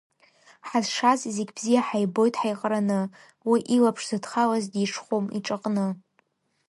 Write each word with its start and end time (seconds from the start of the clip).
Ҳазшаз 0.67 1.19
зегь 1.35 1.51
бзиа 1.57 1.81
ҳаибоит 1.87 2.35
ҳаиҟраны, 2.41 3.01
уи 3.49 3.59
илаԥш 3.75 4.03
зыдхалаз, 4.09 4.65
дирҽхәом 4.71 5.25
иҿаҟны! 5.37 5.87